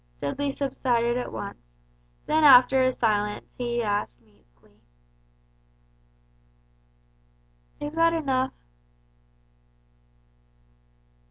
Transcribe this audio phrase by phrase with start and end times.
[0.19, 1.77] Dudley subsided at once;
[2.25, 4.81] then after a silence he asked meekly,
[7.79, 8.51] "Is that enough?"